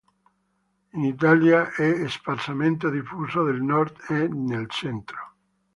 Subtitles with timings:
[0.93, 5.33] In Italia è sparsamente diffuso nel Nord e nel Centro.